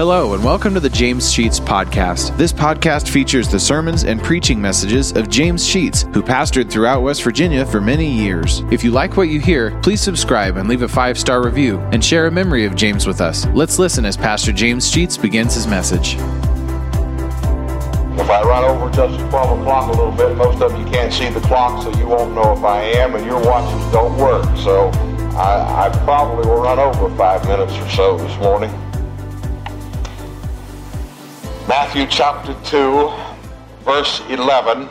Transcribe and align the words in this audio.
Hello, 0.00 0.32
and 0.32 0.40
welcome 0.42 0.72
to 0.72 0.80
the 0.80 0.88
James 0.88 1.30
Sheets 1.30 1.60
Podcast. 1.60 2.34
This 2.38 2.54
podcast 2.54 3.06
features 3.06 3.50
the 3.50 3.60
sermons 3.60 4.04
and 4.04 4.22
preaching 4.22 4.58
messages 4.58 5.12
of 5.12 5.28
James 5.28 5.62
Sheets, 5.62 6.06
who 6.14 6.22
pastored 6.22 6.70
throughout 6.70 7.02
West 7.02 7.22
Virginia 7.22 7.66
for 7.66 7.82
many 7.82 8.10
years. 8.10 8.62
If 8.70 8.82
you 8.82 8.92
like 8.92 9.18
what 9.18 9.28
you 9.28 9.40
hear, 9.40 9.78
please 9.82 10.00
subscribe 10.00 10.56
and 10.56 10.70
leave 10.70 10.80
a 10.80 10.88
five 10.88 11.18
star 11.18 11.44
review 11.44 11.80
and 11.92 12.02
share 12.02 12.28
a 12.28 12.30
memory 12.30 12.64
of 12.64 12.76
James 12.76 13.06
with 13.06 13.20
us. 13.20 13.44
Let's 13.48 13.78
listen 13.78 14.06
as 14.06 14.16
Pastor 14.16 14.52
James 14.52 14.90
Sheets 14.90 15.18
begins 15.18 15.54
his 15.54 15.66
message. 15.66 16.14
If 16.14 16.20
I 18.30 18.42
run 18.42 18.64
over 18.64 18.88
just 18.96 19.20
12 19.28 19.60
o'clock 19.60 19.94
a 19.94 19.98
little 19.98 20.12
bit, 20.12 20.34
most 20.34 20.62
of 20.62 20.78
you 20.78 20.86
can't 20.86 21.12
see 21.12 21.28
the 21.28 21.40
clock, 21.40 21.82
so 21.82 21.90
you 22.00 22.06
won't 22.06 22.34
know 22.34 22.54
if 22.54 22.64
I 22.64 22.84
am, 22.84 23.16
and 23.16 23.26
your 23.26 23.44
watches 23.44 23.92
don't 23.92 24.16
work. 24.16 24.46
So 24.56 24.88
I, 25.36 25.88
I 25.88 25.90
probably 26.04 26.48
will 26.48 26.62
run 26.62 26.78
over 26.78 27.14
five 27.18 27.46
minutes 27.46 27.74
or 27.74 27.90
so 27.90 28.16
this 28.16 28.34
morning. 28.38 28.74
Matthew 31.70 32.04
chapter 32.06 32.52
2, 32.64 33.12
verse 33.84 34.20
11. 34.28 34.88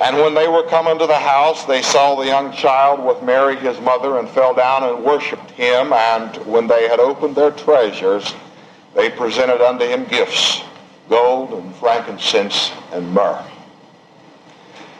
And 0.00 0.16
when 0.16 0.34
they 0.34 0.48
were 0.48 0.64
come 0.64 0.88
into 0.88 1.06
the 1.06 1.16
house, 1.16 1.64
they 1.66 1.82
saw 1.82 2.16
the 2.16 2.26
young 2.26 2.52
child 2.52 3.06
with 3.06 3.22
Mary 3.22 3.54
his 3.54 3.80
mother, 3.80 4.18
and 4.18 4.28
fell 4.28 4.54
down 4.54 4.82
and 4.82 5.04
worshipped 5.04 5.52
him. 5.52 5.92
And 5.92 6.34
when 6.46 6.66
they 6.66 6.88
had 6.88 6.98
opened 6.98 7.36
their 7.36 7.52
treasures, 7.52 8.34
they 8.96 9.08
presented 9.08 9.64
unto 9.64 9.84
him 9.84 10.04
gifts, 10.06 10.62
gold 11.08 11.52
and 11.52 11.72
frankincense 11.76 12.72
and 12.90 13.08
myrrh. 13.14 13.46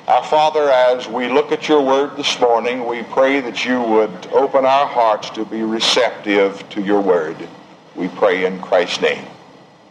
Our 0.07 0.23
Father, 0.23 0.71
as 0.71 1.09
we 1.09 1.27
look 1.29 1.51
at 1.51 1.69
your 1.69 1.83
word 1.83 2.17
this 2.17 2.39
morning, 2.39 2.87
we 2.87 3.03
pray 3.03 3.41
that 3.41 3.65
you 3.65 3.83
would 3.83 4.29
open 4.29 4.65
our 4.65 4.87
hearts 4.87 5.29
to 5.31 5.45
be 5.45 5.65
receptive 5.65 6.69
to 6.69 6.81
your 6.81 7.01
word. 7.01 7.49
We 7.95 8.09
pray 8.09 8.47
in 8.47 8.59
Christ's 8.61 9.03
name. 9.03 9.25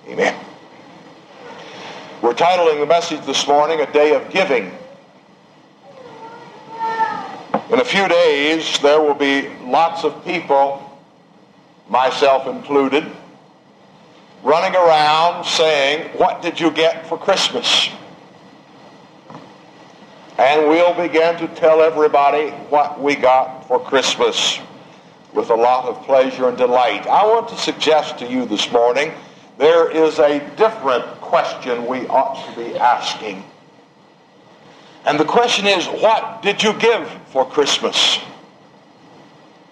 Amen. 0.08 0.36
We're 2.22 2.34
titling 2.34 2.80
the 2.80 2.88
message 2.88 3.24
this 3.28 3.48
morning, 3.48 3.80
A 3.80 3.92
Day 3.92 4.16
of 4.16 4.30
Giving. 4.32 4.72
In 7.72 7.80
a 7.80 7.86
few 7.86 8.08
days, 8.08 8.80
there 8.80 9.00
will 9.00 9.14
be 9.14 9.50
lots 9.64 10.04
of 10.04 10.26
people, 10.26 11.00
myself 11.90 12.48
included, 12.48 13.06
running 14.44 14.76
around 14.76 15.46
saying, 15.46 16.10
what 16.18 16.42
did 16.42 16.60
you 16.60 16.72
get 16.72 17.06
for 17.06 17.20
Christmas? 17.20 17.90
And 20.40 20.68
we'll 20.68 20.96
begin 20.96 21.38
to 21.38 21.48
tell 21.50 21.82
everybody 21.82 22.50
what 22.70 23.00
we 23.00 23.16
got 23.16 23.68
for 23.68 23.80
Christmas 23.80 24.60
with 25.34 25.50
a 25.50 25.56
lot 25.56 25.86
of 25.86 26.04
pleasure 26.06 26.48
and 26.50 26.58
delight. 26.58 27.08
I 27.08 27.26
want 27.26 27.48
to 27.50 27.58
suggest 27.58 28.18
to 28.20 28.30
you 28.30 28.46
this 28.46 28.72
morning 28.72 29.14
there 29.58 29.90
is 29.92 30.20
a 30.20 30.40
different 30.56 31.06
question 31.22 31.86
we 31.86 32.08
ought 32.08 32.50
to 32.50 32.56
be 32.60 32.78
asking. 32.78 33.44
And 35.06 35.20
the 35.20 35.26
question 35.26 35.66
is, 35.66 35.86
what 35.86 36.42
did 36.42 36.62
you 36.62 36.74
give 36.74 37.08
for 37.28 37.46
Christmas? 37.46 38.20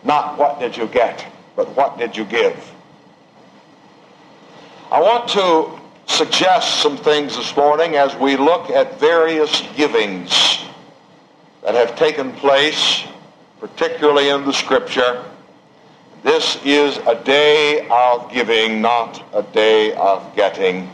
Not 0.04 0.38
what 0.38 0.60
did 0.60 0.78
you 0.78 0.88
get, 0.88 1.26
but 1.56 1.76
what 1.76 1.98
did 1.98 2.16
you 2.16 2.26
give? 2.26 2.72
I 4.92 5.02
want 5.02 5.30
to 5.30 5.80
suggest 6.08 6.82
some 6.82 6.98
things 6.98 7.36
this 7.36 7.56
morning 7.56 7.96
as 7.96 8.16
we 8.16 8.36
look 8.36 8.70
at 8.72 9.00
various 9.00 9.62
givings 9.76 10.64
that 11.62 11.76
have 11.76 11.96
taken 11.96 12.32
place, 12.34 13.04
particularly 13.60 14.30
in 14.30 14.46
the 14.46 14.54
Scripture. 14.54 15.24
This 16.24 16.58
is 16.66 16.98
a 17.08 17.16
day 17.24 17.88
of 17.90 18.30
giving, 18.32 18.82
not 18.82 19.24
a 19.34 19.42
day 19.42 19.94
of 19.94 20.36
getting. 20.36 20.90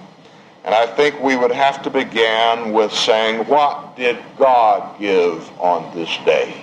And 0.63 0.75
I 0.75 0.85
think 0.85 1.19
we 1.19 1.35
would 1.35 1.51
have 1.51 1.81
to 1.83 1.89
begin 1.89 2.73
with 2.73 2.93
saying, 2.93 3.47
what 3.47 3.95
did 3.95 4.17
God 4.37 4.99
give 4.99 5.49
on 5.59 5.95
this 5.95 6.15
day? 6.25 6.53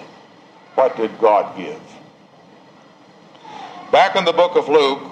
What 0.76 0.96
did 0.96 1.18
God 1.18 1.56
give? 1.56 1.80
Back 3.90 4.14
in 4.16 4.24
the 4.24 4.32
book 4.32 4.56
of 4.56 4.68
Luke, 4.68 5.02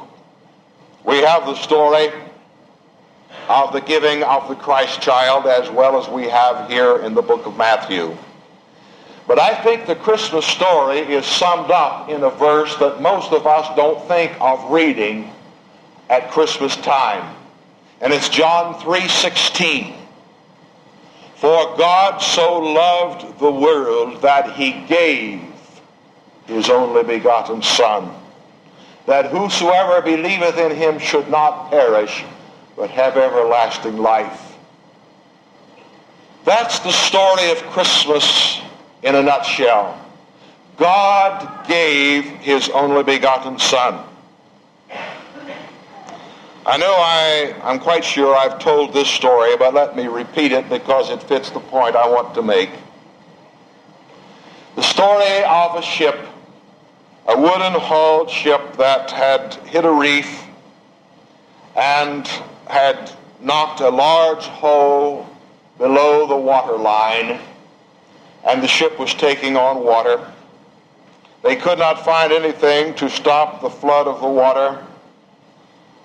we 1.04 1.18
have 1.18 1.44
the 1.44 1.56
story 1.56 2.10
of 3.48 3.72
the 3.72 3.80
giving 3.80 4.22
of 4.22 4.48
the 4.48 4.54
Christ 4.54 5.02
child 5.02 5.46
as 5.46 5.68
well 5.70 6.00
as 6.00 6.08
we 6.08 6.28
have 6.28 6.70
here 6.70 6.98
in 6.98 7.14
the 7.14 7.22
book 7.22 7.46
of 7.46 7.56
Matthew. 7.56 8.16
But 9.26 9.38
I 9.38 9.54
think 9.62 9.86
the 9.86 9.96
Christmas 9.96 10.44
story 10.44 10.98
is 10.98 11.24
summed 11.24 11.70
up 11.70 12.08
in 12.08 12.22
a 12.22 12.30
verse 12.30 12.76
that 12.76 13.00
most 13.00 13.32
of 13.32 13.46
us 13.46 13.74
don't 13.76 14.06
think 14.08 14.32
of 14.40 14.70
reading 14.70 15.30
at 16.08 16.30
Christmas 16.30 16.76
time. 16.76 17.36
And 18.00 18.12
it's 18.12 18.28
John 18.28 18.74
3:16. 18.80 19.94
For 21.36 21.76
God 21.76 22.18
so 22.18 22.58
loved 22.58 23.38
the 23.38 23.50
world 23.50 24.20
that 24.22 24.52
he 24.52 24.72
gave 24.72 25.42
his 26.46 26.68
only 26.68 27.02
begotten 27.02 27.62
son, 27.62 28.10
that 29.06 29.26
whosoever 29.26 30.02
believeth 30.02 30.58
in 30.58 30.76
him 30.76 30.98
should 30.98 31.30
not 31.30 31.70
perish, 31.70 32.24
but 32.76 32.90
have 32.90 33.16
everlasting 33.16 33.96
life. 33.96 34.54
That's 36.44 36.80
the 36.80 36.92
story 36.92 37.50
of 37.50 37.62
Christmas 37.70 38.60
in 39.02 39.14
a 39.14 39.22
nutshell. 39.22 39.98
God 40.76 41.66
gave 41.66 42.24
his 42.24 42.68
only 42.70 43.02
begotten 43.02 43.58
Son. 43.58 44.06
I 46.66 46.76
know 46.76 46.94
I, 46.96 47.54
I'm 47.64 47.78
quite 47.78 48.04
sure 48.04 48.36
I've 48.36 48.58
told 48.58 48.92
this 48.92 49.08
story, 49.08 49.56
but 49.56 49.74
let 49.74 49.96
me 49.96 50.06
repeat 50.06 50.52
it 50.52 50.68
because 50.68 51.10
it 51.10 51.22
fits 51.22 51.50
the 51.50 51.60
point 51.60 51.96
I 51.96 52.06
want 52.08 52.34
to 52.34 52.42
make. 52.42 52.70
The 54.76 54.82
story 54.82 55.42
of 55.44 55.76
a 55.76 55.82
ship, 55.82 56.18
a 57.26 57.38
wooden 57.38 57.72
hulled 57.72 58.30
ship 58.30 58.76
that 58.76 59.10
had 59.10 59.54
hit 59.66 59.84
a 59.84 59.92
reef 59.92 60.44
and 61.76 62.26
had 62.68 63.10
knocked 63.40 63.80
a 63.80 63.88
large 63.88 64.44
hole 64.44 65.26
below 65.78 66.26
the 66.26 66.36
water 66.36 66.76
line 66.76 67.40
and 68.46 68.62
the 68.62 68.68
ship 68.68 68.98
was 68.98 69.14
taking 69.14 69.56
on 69.56 69.84
water. 69.84 70.26
They 71.42 71.56
could 71.56 71.78
not 71.78 72.04
find 72.04 72.32
anything 72.32 72.94
to 72.94 73.08
stop 73.08 73.60
the 73.60 73.70
flood 73.70 74.06
of 74.06 74.20
the 74.20 74.28
water. 74.28 74.84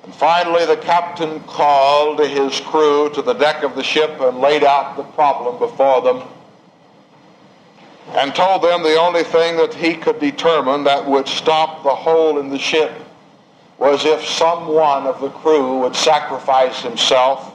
And 0.04 0.14
finally, 0.14 0.66
the 0.66 0.78
captain 0.78 1.40
called 1.42 2.20
his 2.20 2.60
crew 2.62 3.10
to 3.14 3.22
the 3.22 3.34
deck 3.34 3.64
of 3.64 3.76
the 3.76 3.84
ship 3.84 4.20
and 4.22 4.40
laid 4.40 4.64
out 4.64 4.96
the 4.96 5.04
problem 5.04 5.58
before 5.60 6.02
them 6.02 6.28
and 8.10 8.36
told 8.36 8.62
them 8.62 8.84
the 8.84 8.98
only 8.98 9.24
thing 9.24 9.58
that 9.58 9.74
he 9.74 9.96
could 9.96 10.20
determine 10.20 10.84
that 10.84 11.06
would 11.06 11.28
stop 11.28 11.84
the 11.84 11.94
hole 11.94 12.40
in 12.40 12.50
the 12.50 12.60
ship 12.60 12.92
was 13.78 14.06
if 14.06 14.24
some 14.24 14.68
one 14.68 15.06
of 15.06 15.20
the 15.20 15.30
crew 15.30 15.80
would 15.80 15.96
sacrifice 15.96 16.82
himself 16.82 17.55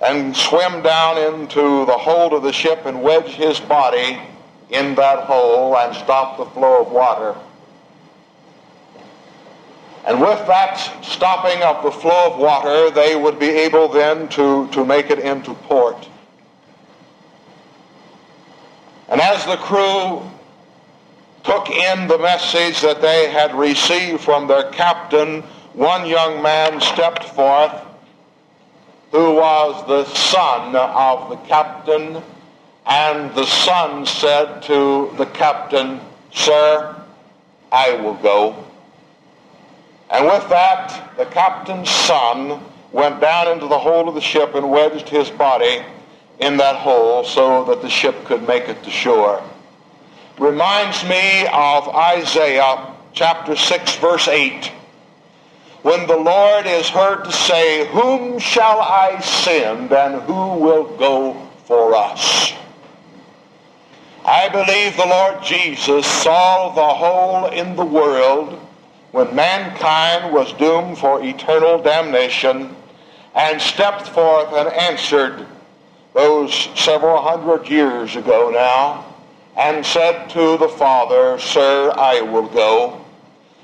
and 0.00 0.36
swim 0.36 0.82
down 0.82 1.18
into 1.18 1.84
the 1.86 1.96
hold 1.98 2.32
of 2.32 2.42
the 2.42 2.52
ship 2.52 2.86
and 2.86 3.02
wedge 3.02 3.30
his 3.30 3.58
body 3.58 4.20
in 4.70 4.94
that 4.94 5.24
hole 5.24 5.76
and 5.76 5.94
stop 5.96 6.36
the 6.36 6.44
flow 6.46 6.82
of 6.82 6.92
water. 6.92 7.34
And 10.06 10.20
with 10.20 10.46
that 10.46 10.76
stopping 11.02 11.62
of 11.62 11.82
the 11.82 11.90
flow 11.90 12.32
of 12.32 12.38
water, 12.38 12.90
they 12.90 13.16
would 13.16 13.38
be 13.38 13.48
able 13.48 13.88
then 13.88 14.28
to, 14.28 14.68
to 14.68 14.84
make 14.84 15.10
it 15.10 15.18
into 15.18 15.52
port. 15.54 16.08
And 19.08 19.20
as 19.20 19.44
the 19.46 19.56
crew 19.56 20.22
took 21.44 21.70
in 21.70 22.08
the 22.08 22.18
message 22.18 22.80
that 22.82 23.00
they 23.00 23.30
had 23.30 23.54
received 23.54 24.22
from 24.22 24.46
their 24.46 24.70
captain, 24.70 25.42
one 25.72 26.06
young 26.06 26.42
man 26.42 26.80
stepped 26.80 27.24
forth 27.24 27.72
was 29.38 29.86
the 29.86 30.04
son 30.04 30.74
of 30.74 31.30
the 31.30 31.36
captain, 31.46 32.20
and 32.86 33.32
the 33.36 33.46
son 33.46 34.04
said 34.04 34.60
to 34.62 35.14
the 35.16 35.26
captain, 35.26 36.00
Sir, 36.32 36.96
I 37.70 37.94
will 38.00 38.14
go. 38.14 38.64
And 40.10 40.26
with 40.26 40.48
that, 40.48 41.16
the 41.16 41.26
captain's 41.26 41.88
son 41.88 42.60
went 42.90 43.20
down 43.20 43.46
into 43.52 43.68
the 43.68 43.78
hold 43.78 44.08
of 44.08 44.14
the 44.14 44.20
ship 44.20 44.56
and 44.56 44.70
wedged 44.70 45.08
his 45.08 45.30
body 45.30 45.84
in 46.40 46.56
that 46.56 46.74
hole 46.74 47.22
so 47.22 47.64
that 47.66 47.80
the 47.80 47.90
ship 47.90 48.24
could 48.24 48.44
make 48.48 48.68
it 48.68 48.82
to 48.82 48.90
shore. 48.90 49.40
Reminds 50.38 51.04
me 51.04 51.46
of 51.52 51.88
Isaiah 51.88 52.92
chapter 53.12 53.54
6, 53.54 53.96
verse 53.96 54.26
8 54.26 54.72
when 55.88 56.06
the 56.06 56.16
Lord 56.18 56.66
is 56.66 56.90
heard 56.90 57.24
to 57.24 57.32
say, 57.32 57.88
Whom 57.88 58.38
shall 58.38 58.78
I 58.78 59.20
send 59.20 59.90
and 59.90 60.20
who 60.24 60.58
will 60.58 60.84
go 60.98 61.32
for 61.64 61.94
us? 61.94 62.52
I 64.22 64.50
believe 64.50 64.98
the 64.98 65.06
Lord 65.06 65.42
Jesus 65.42 66.06
saw 66.06 66.74
the 66.74 66.94
hole 66.94 67.46
in 67.46 67.74
the 67.74 67.86
world 67.86 68.60
when 69.12 69.34
mankind 69.34 70.30
was 70.30 70.52
doomed 70.58 70.98
for 70.98 71.24
eternal 71.24 71.82
damnation 71.82 72.76
and 73.34 73.58
stepped 73.58 74.08
forth 74.08 74.52
and 74.52 74.68
answered 74.68 75.46
those 76.12 76.68
several 76.78 77.22
hundred 77.22 77.66
years 77.66 78.14
ago 78.14 78.50
now 78.50 79.06
and 79.56 79.86
said 79.86 80.28
to 80.28 80.58
the 80.58 80.68
Father, 80.68 81.38
Sir, 81.38 81.90
I 81.96 82.20
will 82.20 82.48
go. 82.48 83.06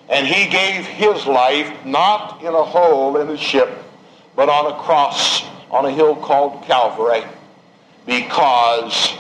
And 0.09 0.27
he 0.27 0.51
gave 0.51 0.87
his 0.87 1.27
life 1.27 1.73
not 1.85 2.43
in 2.43 2.55
a 2.55 2.65
hole 2.65 3.17
in 3.17 3.29
a 3.31 3.37
ship, 3.37 3.71
but 4.37 4.49
on 4.49 4.73
a 4.73 4.83
cross 4.83 5.45
on 5.71 5.87
a 5.87 5.91
hill 5.91 6.15
called 6.15 6.63
Calvary 6.63 7.25
because 8.07 9.15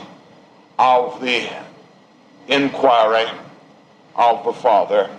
of 0.78 1.20
the 1.20 1.48
inquiry 2.48 3.26
of 4.14 4.44
the 4.44 4.52
Father. 4.52 5.10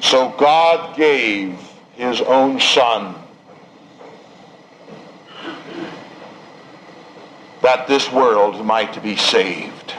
So 0.00 0.30
God 0.38 0.96
gave 0.96 1.58
his 1.96 2.20
own 2.20 2.60
Son 2.60 3.14
that 7.62 7.86
this 7.86 8.10
world 8.12 8.64
might 8.64 9.02
be 9.02 9.16
saved. 9.16 9.94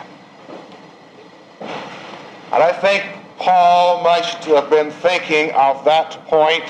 And 1.59 2.63
I 2.63 2.71
think 2.71 3.14
Paul 3.38 4.04
must 4.04 4.46
have 4.46 4.70
been 4.70 4.92
thinking 4.92 5.52
of 5.52 5.84
that 5.86 6.12
point 6.28 6.64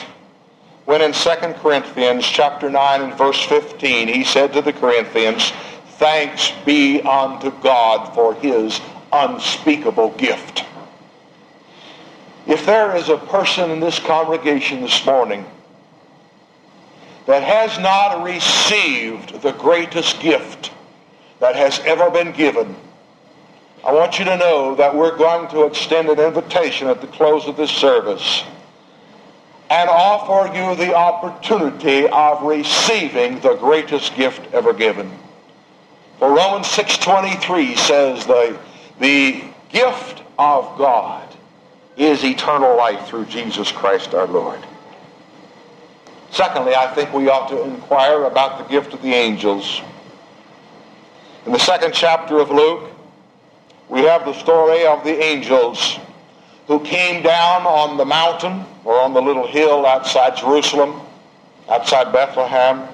when 0.86 1.02
in 1.02 1.14
2 1.14 1.30
Corinthians 1.62 2.26
chapter 2.26 2.70
9 2.70 3.02
and 3.02 3.14
verse 3.16 3.44
15 3.46 4.08
he 4.08 4.24
said 4.24 4.54
to 4.54 4.62
the 4.62 4.74
Corinthians, 4.74 5.52
Thanks 5.98 6.52
be 6.66 7.02
unto 7.02 7.52
God 7.62 8.14
for 8.14 8.34
his 8.36 8.82
unspeakable 9.12 10.12
gift. 10.12 10.66
If 12.48 12.66
there 12.66 12.96
is 12.96 13.10
a 13.10 13.18
person 13.18 13.72
in 13.72 13.80
this 13.80 13.98
congregation 14.00 14.82
this 14.82 15.06
morning 15.06 15.46
that 17.26 17.42
has 17.42 17.80
not 17.80 18.24
received 18.24 19.42
the 19.42 19.54
greatest 19.54 20.20
gift 20.20 20.72
that 21.40 21.56
has 21.56 21.80
ever 21.80 22.12
been 22.12 22.32
given, 22.34 22.76
I 23.86 23.94
want 23.94 24.18
you 24.18 24.26
to 24.26 24.36
know 24.36 24.74
that 24.76 24.96
we're 24.96 25.16
going 25.16 25.48
to 25.50 25.66
extend 25.66 26.10
an 26.10 26.20
invitation 26.20 26.88
at 26.88 27.02
the 27.02 27.08
close 27.08 27.46
of 27.46 27.56
this 27.56 27.70
service 27.70 28.44
and 29.70 29.88
offer 29.88 30.52
you 30.58 30.76
the 30.76 30.96
opportunity 30.96 32.08
of 32.08 32.42
receiving 32.42 33.40
the 33.42 33.54
greatest 33.58 34.16
gift 34.16 34.52
ever 34.54 34.74
given. 34.74 35.12
For 36.18 36.34
Romans 36.34 36.66
6.23 36.68 37.78
says 37.78 38.26
the, 38.26 38.58
the 39.00 39.44
gift 39.70 40.24
of 40.40 40.78
God 40.80 41.28
is 41.96 42.24
eternal 42.24 42.76
life 42.76 43.08
through 43.08 43.26
Jesus 43.26 43.72
Christ 43.72 44.16
our 44.16 44.26
Lord. 44.26 44.60
Secondly, 46.32 46.74
I 46.74 46.92
think 46.96 47.14
we 47.14 47.30
ought 47.30 47.50
to 47.50 47.64
inquire 47.64 48.24
about 48.24 48.58
the 48.58 48.64
gift 48.66 48.96
of 48.96 49.04
the 49.04 49.14
angels. 49.14 49.82
In 51.46 51.52
the 51.52 51.60
second 51.60 51.94
chapter 51.94 52.40
of 52.40 52.50
Luke, 52.50 52.90
we 53.90 54.02
have 54.02 54.26
the 54.26 54.34
story 54.34 54.86
of 54.86 55.04
the 55.04 55.24
angels 55.24 56.00
who 56.68 56.80
came 56.80 57.22
down 57.22 57.66
on 57.66 57.98
the 57.98 58.06
mountain 58.06 58.66
or 58.84 59.00
on 59.00 59.14
the 59.14 59.22
little 59.22 59.48
hill 59.48 59.86
outside 59.86 60.38
Jerusalem, 60.38 61.02
outside 61.70 62.12
Bethlehem, 62.12 62.88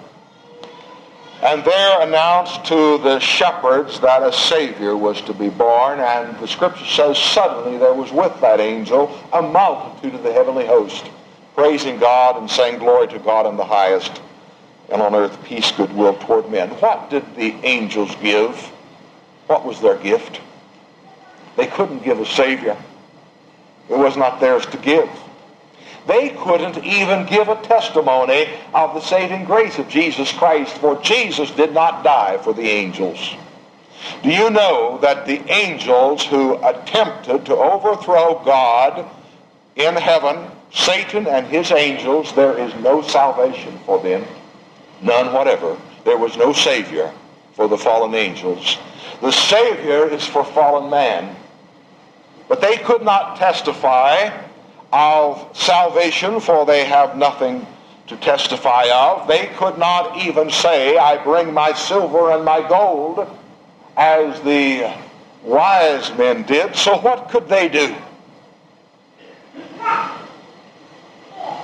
and 1.42 1.64
there 1.64 2.02
announced 2.02 2.66
to 2.66 3.00
the 3.00 3.18
shepherds 3.20 4.00
that 4.02 4.22
a 4.22 4.32
Savior 4.32 4.96
was 4.96 5.22
to 5.22 5.34
be 5.34 5.50
born. 5.50 6.00
And 6.00 6.38
the 6.38 6.48
scripture 6.48 6.86
says, 6.86 7.18
suddenly 7.18 7.80
there 7.80 7.96
was 7.96 8.12
with 8.12 8.40
that 8.42 8.60
angel 8.60 9.20
a 9.34 9.42
multitude 9.42 10.14
of 10.14 10.22
the 10.22 10.32
heavenly 10.32 10.68
host, 10.68 11.10
praising 11.56 11.98
God 11.98 12.38
and 12.38 12.50
saying, 12.50 12.78
Glory 12.78 13.08
to 13.08 13.18
God 13.18 13.48
in 13.48 13.58
the 13.58 13.66
highest, 13.66 14.22
and 14.90 15.02
on 15.02 15.16
earth 15.16 15.44
peace, 15.44 15.72
goodwill 15.72 16.14
toward 16.20 16.48
men. 16.52 16.70
What 16.80 17.10
did 17.10 17.36
the 17.36 17.56
angels 17.64 18.16
give? 18.22 18.56
What 19.48 19.66
was 19.66 19.82
their 19.82 19.98
gift? 19.98 20.42
They 21.56 21.68
couldn't 21.68 22.03
give 22.03 22.19
a 22.19 22.25
Savior. 22.25 22.77
It 23.89 23.98
was 23.98 24.15
not 24.15 24.39
theirs 24.39 24.65
to 24.68 24.77
give. 24.77 25.09
They 26.07 26.30
couldn't 26.30 26.83
even 26.83 27.27
give 27.27 27.48
a 27.48 27.62
testimony 27.62 28.48
of 28.74 28.94
the 28.94 29.01
saving 29.01 29.45
grace 29.45 29.77
of 29.77 29.88
Jesus 29.88 30.31
Christ, 30.31 30.77
for 30.77 31.00
Jesus 31.01 31.51
did 31.51 31.74
not 31.74 32.03
die 32.03 32.38
for 32.39 32.53
the 32.53 32.68
angels. 32.68 33.36
Do 34.24 34.30
you 34.30 34.50
know 34.50 34.98
that 35.01 35.25
the 35.25 35.42
angels 35.51 36.25
who 36.25 36.56
attempted 36.65 37.45
to 37.45 37.56
overthrow 37.56 38.42
God 38.44 39.06
in 39.75 39.95
heaven, 39.95 40.50
Satan 40.74 41.27
and 41.27 41.45
his 41.45 41.71
angels, 41.71 42.33
there 42.33 42.57
is 42.57 42.74
no 42.75 43.01
salvation 43.01 43.77
for 43.86 44.01
them? 44.01 44.25
None 45.01 45.33
whatever. 45.33 45.77
There 46.03 46.18
was 46.18 46.36
no 46.36 46.51
Savior 46.51 47.12
for 47.53 47.68
the 47.68 47.77
fallen 47.77 48.15
angels. 48.15 48.77
The 49.21 49.31
Savior 49.31 50.07
is 50.07 50.25
for 50.25 50.44
fallen 50.44 50.89
man. 50.89 51.36
But 52.51 52.59
they 52.59 52.75
could 52.75 53.01
not 53.01 53.38
testify 53.38 54.30
of 54.92 55.57
salvation, 55.57 56.42
for 56.42 56.65
they 56.65 56.83
have 56.83 57.15
nothing 57.15 57.65
to 58.07 58.18
testify 58.18 58.89
of. 58.94 59.25
They 59.25 59.48
could 59.56 59.77
not 59.77 60.18
even 60.18 60.50
say, 60.50 60.98
I 60.98 61.24
bring 61.24 61.53
my 61.53 61.71
silver 61.71 62.31
and 62.31 62.44
my 62.44 62.68
gold, 62.68 63.25
as 63.95 64.42
the 64.42 64.94
wise 65.44 66.13
men 66.18 66.44
did. 66.44 66.75
So 66.75 66.98
what 66.98 67.30
could 67.30 67.48
they 67.48 67.69
do? 67.69 67.95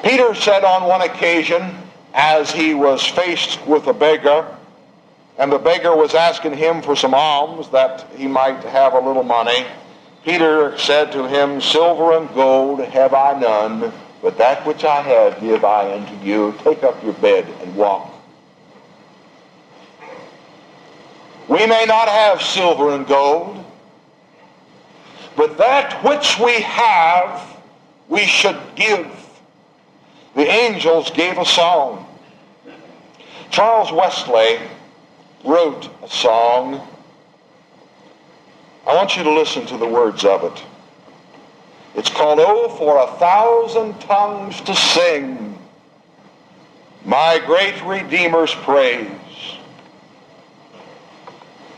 Peter 0.03 0.33
said 0.35 0.63
on 0.63 0.87
one 0.87 1.01
occasion, 1.01 1.79
as 2.13 2.49
he 2.49 2.73
was 2.73 3.05
faced 3.05 3.59
with 3.67 3.87
a 3.87 3.93
beggar, 3.93 4.47
and 5.37 5.51
the 5.51 5.59
beggar 5.59 5.93
was 5.93 6.15
asking 6.15 6.55
him 6.55 6.81
for 6.81 6.95
some 6.95 7.13
alms 7.13 7.67
that 7.71 8.07
he 8.15 8.25
might 8.25 8.63
have 8.63 8.93
a 8.93 8.99
little 9.01 9.23
money, 9.23 9.65
Peter 10.27 10.77
said 10.77 11.09
to 11.13 11.25
him, 11.25 11.61
Silver 11.61 12.17
and 12.17 12.27
gold 12.33 12.81
have 12.81 13.13
I 13.13 13.39
none, 13.39 13.93
but 14.21 14.37
that 14.37 14.67
which 14.67 14.83
I 14.83 15.01
have 15.01 15.39
give 15.39 15.63
I 15.63 15.93
unto 15.93 16.13
you. 16.17 16.53
Take 16.65 16.83
up 16.83 17.01
your 17.01 17.13
bed 17.13 17.47
and 17.61 17.73
walk. 17.77 18.13
We 21.47 21.65
may 21.65 21.85
not 21.85 22.09
have 22.09 22.41
silver 22.41 22.93
and 22.93 23.07
gold, 23.07 23.63
but 25.37 25.57
that 25.59 26.03
which 26.03 26.37
we 26.39 26.59
have, 26.59 27.57
we 28.09 28.25
should 28.25 28.59
give. 28.75 29.07
The 30.35 30.45
angels 30.45 31.09
gave 31.09 31.37
a 31.37 31.45
song. 31.45 32.05
Charles 33.49 33.93
Wesley 33.93 34.59
wrote 35.45 35.89
a 36.03 36.09
song 36.09 36.85
I 38.87 38.95
want 38.95 39.17
you 39.17 39.23
to 39.23 39.31
listen 39.31 39.65
to 39.65 39.77
the 39.77 39.87
words 39.87 40.23
of 40.23 40.45
it. 40.45 40.63
It's 41.93 42.09
called, 42.09 42.39
Oh, 42.39 42.69
for 42.77 42.97
a 43.03 43.17
thousand 43.17 43.99
tongues 43.99 44.61
to 44.61 44.73
sing 44.73 45.59
my 47.03 47.41
great 47.45 47.83
Redeemer's 47.83 48.53
praise. 48.53 49.09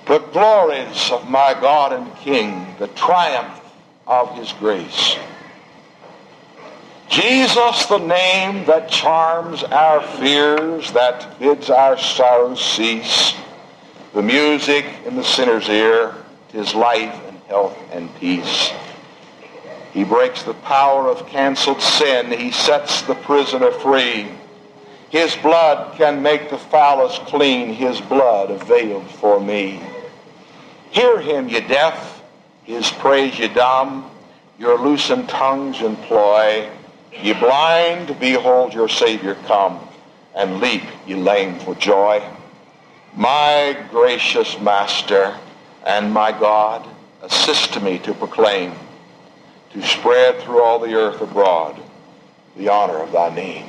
The 0.05 0.19
glories 0.19 1.09
of 1.11 1.27
my 1.27 1.55
God 1.59 1.93
and 1.93 2.15
King, 2.17 2.75
the 2.77 2.87
triumph 2.89 3.59
of 4.05 4.35
his 4.35 4.51
grace. 4.53 5.17
Jesus, 7.09 7.85
the 7.87 7.97
name 7.97 8.65
that 8.65 8.89
charms 8.89 9.63
our 9.63 10.01
fears, 10.19 10.91
that 10.91 11.39
bids 11.39 11.71
our 11.71 11.97
sorrows 11.97 12.63
cease, 12.63 13.33
the 14.13 14.21
music 14.21 14.85
in 15.05 15.15
the 15.15 15.23
sinner's 15.23 15.67
ear, 15.69 16.13
his 16.51 16.73
life 16.73 17.19
and 17.27 17.37
health 17.47 17.77
and 17.91 18.13
peace. 18.15 18.71
He 19.93 20.03
breaks 20.03 20.43
the 20.43 20.53
power 20.53 21.07
of 21.07 21.27
canceled 21.27 21.81
sin. 21.81 22.31
He 22.31 22.51
sets 22.51 23.01
the 23.03 23.15
prisoner 23.15 23.71
free. 23.71 24.27
His 25.09 25.35
blood 25.37 25.95
can 25.97 26.21
make 26.21 26.49
the 26.49 26.57
foulest 26.57 27.21
clean. 27.25 27.73
His 27.73 27.99
blood 27.99 28.51
availed 28.51 29.09
for 29.09 29.39
me. 29.39 29.81
Hear 30.91 31.19
him, 31.19 31.49
ye 31.49 31.61
deaf. 31.61 32.21
His 32.63 32.89
praise, 32.91 33.39
ye 33.39 33.47
dumb. 33.47 34.09
Your 34.59 34.77
loosened 34.77 35.27
tongues 35.29 35.81
employ. 35.81 36.69
Ye 37.11 37.33
blind, 37.33 38.19
behold 38.19 38.73
your 38.73 38.89
Savior 38.89 39.35
come. 39.45 39.79
And 40.35 40.59
leap, 40.59 40.83
ye 41.07 41.15
lame, 41.15 41.57
for 41.59 41.73
joy. 41.75 42.21
My 43.15 43.75
gracious 43.89 44.59
Master, 44.59 45.35
and 45.85 46.13
my 46.13 46.31
God, 46.31 46.87
assist 47.21 47.81
me 47.81 47.99
to 47.99 48.13
proclaim, 48.13 48.73
to 49.71 49.81
spread 49.81 50.39
through 50.41 50.63
all 50.63 50.79
the 50.79 50.93
earth 50.93 51.21
abroad 51.21 51.79
the 52.57 52.69
honor 52.69 52.97
of 52.97 53.11
thy 53.11 53.33
name. 53.33 53.67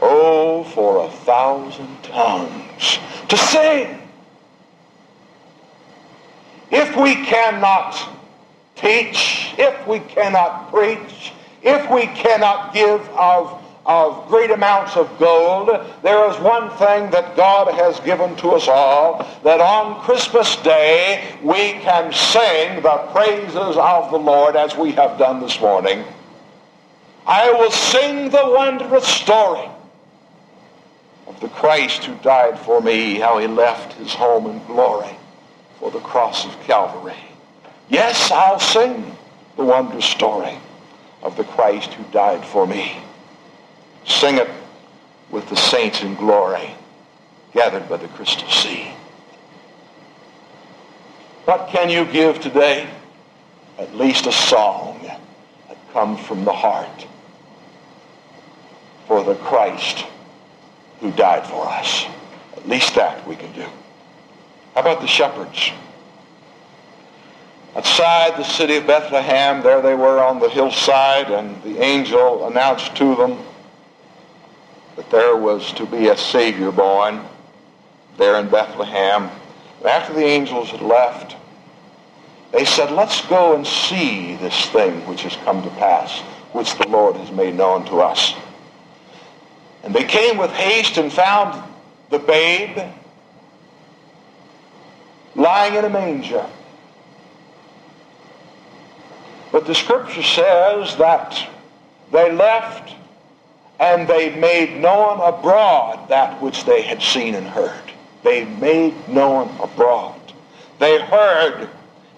Oh, 0.00 0.62
for 0.64 1.04
a 1.04 1.10
thousand 1.10 2.02
tongues 2.04 2.98
to 3.28 3.36
sing. 3.36 4.00
If 6.70 6.96
we 6.96 7.14
cannot 7.14 8.08
teach, 8.76 9.54
if 9.58 9.86
we 9.86 9.98
cannot 10.00 10.70
preach, 10.70 11.32
if 11.62 11.90
we 11.90 12.06
cannot 12.06 12.72
give 12.72 13.00
of, 13.10 13.57
of 13.88 14.28
great 14.28 14.50
amounts 14.50 14.98
of 14.98 15.18
gold, 15.18 15.70
there 16.02 16.30
is 16.30 16.38
one 16.40 16.68
thing 16.76 17.10
that 17.10 17.34
God 17.34 17.72
has 17.72 17.98
given 18.00 18.36
to 18.36 18.50
us 18.50 18.68
all, 18.68 19.26
that 19.42 19.62
on 19.62 20.02
Christmas 20.02 20.56
Day 20.56 21.34
we 21.42 21.72
can 21.80 22.12
sing 22.12 22.82
the 22.82 23.08
praises 23.12 23.76
of 23.78 24.10
the 24.10 24.18
Lord 24.18 24.56
as 24.56 24.76
we 24.76 24.92
have 24.92 25.18
done 25.18 25.40
this 25.40 25.58
morning. 25.58 26.04
I 27.26 27.50
will 27.50 27.70
sing 27.70 28.28
the 28.28 28.52
wondrous 28.54 29.08
story 29.08 29.68
of 31.26 31.40
the 31.40 31.48
Christ 31.48 32.04
who 32.04 32.14
died 32.16 32.58
for 32.58 32.82
me, 32.82 33.14
how 33.14 33.38
he 33.38 33.46
left 33.46 33.94
his 33.94 34.12
home 34.12 34.46
in 34.50 34.64
glory 34.66 35.16
for 35.78 35.90
the 35.90 36.00
cross 36.00 36.44
of 36.44 36.60
Calvary. 36.64 37.16
Yes, 37.88 38.30
I'll 38.30 38.60
sing 38.60 39.16
the 39.56 39.64
wondrous 39.64 40.04
story 40.04 40.58
of 41.22 41.38
the 41.38 41.44
Christ 41.44 41.94
who 41.94 42.04
died 42.12 42.44
for 42.44 42.66
me. 42.66 42.98
Sing 44.08 44.38
it 44.38 44.50
with 45.30 45.48
the 45.48 45.56
saints 45.56 46.02
in 46.02 46.14
glory 46.16 46.74
gathered 47.52 47.88
by 47.88 47.98
the 47.98 48.08
crystal 48.08 48.48
sea. 48.48 48.90
What 51.44 51.68
can 51.68 51.88
you 51.88 52.04
give 52.04 52.40
today? 52.40 52.88
At 53.78 53.94
least 53.94 54.26
a 54.26 54.32
song 54.32 55.00
that 55.02 55.92
comes 55.92 56.20
from 56.20 56.44
the 56.44 56.52
heart 56.52 57.06
for 59.06 59.22
the 59.22 59.36
Christ 59.36 60.04
who 61.00 61.12
died 61.12 61.46
for 61.46 61.66
us. 61.66 62.06
At 62.56 62.68
least 62.68 62.94
that 62.96 63.26
we 63.26 63.36
can 63.36 63.52
do. 63.52 63.64
How 64.74 64.80
about 64.80 65.00
the 65.00 65.06
shepherds? 65.06 65.70
Outside 67.76 68.36
the 68.36 68.44
city 68.44 68.76
of 68.76 68.86
Bethlehem, 68.86 69.62
there 69.62 69.80
they 69.80 69.94
were 69.94 70.22
on 70.22 70.40
the 70.40 70.48
hillside, 70.48 71.30
and 71.30 71.62
the 71.62 71.80
angel 71.80 72.46
announced 72.48 72.96
to 72.96 73.14
them 73.14 73.38
that 74.98 75.10
there 75.10 75.36
was 75.36 75.72
to 75.74 75.86
be 75.86 76.08
a 76.08 76.16
Savior 76.16 76.72
born 76.72 77.24
there 78.16 78.34
in 78.40 78.48
Bethlehem. 78.48 79.30
After 79.86 80.12
the 80.12 80.24
angels 80.24 80.70
had 80.70 80.82
left, 80.82 81.36
they 82.50 82.64
said, 82.64 82.90
let's 82.90 83.24
go 83.28 83.54
and 83.54 83.64
see 83.64 84.34
this 84.34 84.66
thing 84.70 85.06
which 85.06 85.22
has 85.22 85.36
come 85.44 85.62
to 85.62 85.70
pass, 85.70 86.18
which 86.50 86.76
the 86.78 86.88
Lord 86.88 87.14
has 87.14 87.30
made 87.30 87.54
known 87.54 87.84
to 87.84 88.00
us. 88.00 88.34
And 89.84 89.94
they 89.94 90.02
came 90.02 90.36
with 90.36 90.50
haste 90.50 90.96
and 90.96 91.12
found 91.12 91.62
the 92.10 92.18
babe 92.18 92.78
lying 95.36 95.76
in 95.76 95.84
a 95.84 95.90
manger. 95.90 96.44
But 99.52 99.64
the 99.64 99.76
scripture 99.76 100.24
says 100.24 100.96
that 100.96 101.48
they 102.10 102.32
left 102.32 102.97
and 103.78 104.08
they 104.08 104.34
made 104.36 104.80
known 104.80 105.20
abroad 105.20 106.08
that 106.08 106.40
which 106.42 106.64
they 106.64 106.82
had 106.82 107.02
seen 107.02 107.34
and 107.34 107.46
heard. 107.46 107.82
They 108.24 108.44
made 108.44 109.08
known 109.08 109.54
abroad. 109.60 110.20
They 110.78 111.00
heard, 111.00 111.68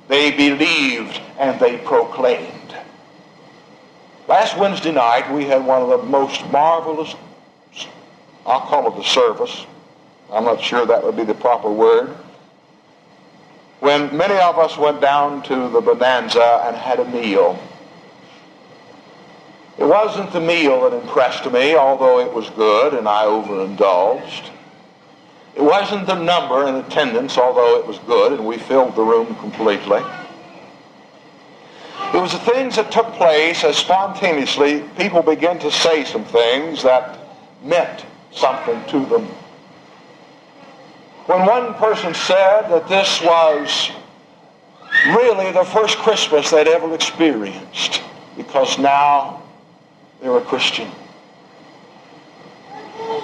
they 0.08 0.30
believed, 0.30 1.20
and 1.38 1.60
they 1.60 1.78
proclaimed. 1.78 2.74
Last 4.28 4.56
Wednesday 4.56 4.92
night, 4.92 5.32
we 5.32 5.44
had 5.44 5.64
one 5.64 5.82
of 5.82 5.88
the 5.88 6.06
most 6.06 6.46
marvelous, 6.50 7.14
I'll 8.46 8.60
call 8.60 8.88
it 8.92 8.96
the 8.96 9.04
service. 9.04 9.66
I'm 10.30 10.44
not 10.44 10.60
sure 10.60 10.86
that 10.86 11.02
would 11.02 11.16
be 11.16 11.24
the 11.24 11.34
proper 11.34 11.70
word 11.70 12.16
when 13.80 14.14
many 14.16 14.38
of 14.38 14.58
us 14.58 14.76
went 14.76 15.00
down 15.00 15.42
to 15.42 15.68
the 15.68 15.80
Bonanza 15.80 16.62
and 16.66 16.76
had 16.76 17.00
a 17.00 17.04
meal. 17.06 17.58
It 19.78 19.84
wasn't 19.84 20.32
the 20.32 20.40
meal 20.40 20.82
that 20.82 20.96
impressed 20.96 21.50
me, 21.50 21.74
although 21.74 22.20
it 22.20 22.32
was 22.32 22.50
good 22.50 22.94
and 22.94 23.08
I 23.08 23.24
overindulged. 23.24 24.50
It 25.56 25.62
wasn't 25.62 26.06
the 26.06 26.14
number 26.14 26.66
in 26.68 26.76
attendance, 26.76 27.38
although 27.38 27.78
it 27.78 27.86
was 27.86 27.98
good 28.00 28.32
and 28.32 28.46
we 28.46 28.58
filled 28.58 28.94
the 28.94 29.02
room 29.02 29.34
completely. 29.36 30.02
It 32.12 32.20
was 32.20 32.32
the 32.32 32.38
things 32.38 32.76
that 32.76 32.90
took 32.90 33.12
place 33.14 33.64
as 33.64 33.76
spontaneously 33.76 34.80
people 34.96 35.22
began 35.22 35.58
to 35.60 35.70
say 35.70 36.04
some 36.04 36.24
things 36.24 36.82
that 36.82 37.18
meant 37.62 38.04
something 38.32 38.82
to 38.86 39.06
them 39.06 39.28
when 41.30 41.46
one 41.46 41.74
person 41.74 42.12
said 42.12 42.62
that 42.62 42.88
this 42.88 43.20
was 43.22 43.92
really 45.14 45.52
the 45.52 45.64
first 45.64 45.96
Christmas 45.98 46.50
they'd 46.50 46.66
ever 46.66 46.92
experienced 46.92 48.02
because 48.36 48.80
now 48.80 49.39
they're 50.20 50.36
a 50.36 50.40
Christian. 50.42 50.90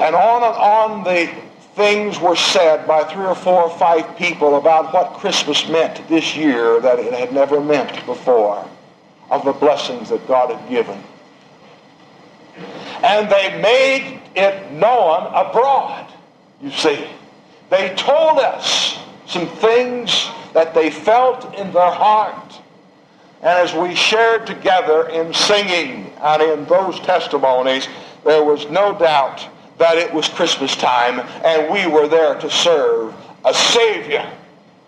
And 0.01 0.15
on 0.15 0.43
and 0.43 0.55
on 0.55 1.05
the 1.05 1.31
things 1.75 2.19
were 2.19 2.37
said 2.37 2.87
by 2.87 3.05
three 3.05 3.25
or 3.25 3.35
four 3.35 3.65
or 3.65 3.79
five 3.79 4.17
people 4.17 4.57
about 4.57 4.93
what 4.95 5.13
Christmas 5.15 5.69
meant 5.69 6.07
this 6.09 6.35
year 6.35 6.81
that 6.81 6.99
it 6.99 7.13
had 7.13 7.33
never 7.33 7.61
meant 7.61 8.05
before, 8.07 8.67
of 9.31 9.45
the 9.45 9.53
blessings 9.53 10.09
that 10.09 10.27
God 10.27 10.51
had 10.51 10.69
given. 10.71 11.03
And 13.05 13.31
they 13.31 13.61
made 13.61 14.21
it 14.35 14.73
known 14.73 15.27
abroad, 15.27 16.11
you 16.63 16.71
see. 16.71 17.07
They 17.69 17.95
told 17.95 18.39
us 18.39 18.99
some 19.27 19.47
things 19.47 20.29
that 20.55 20.73
they 20.73 20.91
felt 20.91 21.55
in 21.57 21.73
their 21.73 21.91
heart. 21.91 22.61
And 23.43 23.51
as 23.51 23.75
we 23.75 23.95
shared 23.95 24.47
together 24.47 25.09
in 25.09 25.33
singing 25.35 26.13
and 26.21 26.43
in 26.43 26.65
those 26.67 26.99
testimonies, 27.01 27.89
there 28.25 28.43
was 28.43 28.69
no 28.71 28.99
doubt 28.99 29.47
that 29.79 29.99
it 29.99 30.13
was 30.13 30.29
Christmas 30.29 30.75
time 30.75 31.21
and 31.45 31.71
we 31.73 31.87
were 31.87 32.09
there 32.09 32.35
to 32.41 32.51
serve 32.51 33.15
a 33.45 33.53
Savior 33.53 34.27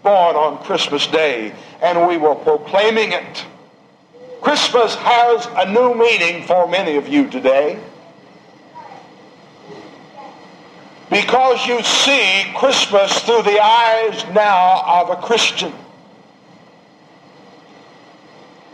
born 0.02 0.34
on 0.34 0.62
Christmas 0.64 1.06
Day 1.06 1.54
and 1.82 2.08
we 2.08 2.16
were 2.16 2.34
proclaiming 2.34 3.12
it. 3.12 3.44
Christmas 4.40 4.94
has 4.94 5.46
a 5.56 5.70
new 5.70 5.94
meaning 5.94 6.46
for 6.46 6.66
many 6.66 6.96
of 6.96 7.08
you 7.08 7.28
today. 7.28 7.78
because 11.10 11.66
you 11.66 11.82
see 11.82 12.44
Christmas 12.54 13.20
through 13.20 13.42
the 13.42 13.60
eyes 13.60 14.24
now 14.34 14.82
of 15.02 15.10
a 15.10 15.16
Christian. 15.16 15.72